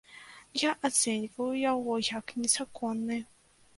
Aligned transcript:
Я 0.61 0.71
ацэньваю 0.87 1.49
яго 1.73 1.93
як 2.07 2.35
незаконны. 2.43 3.23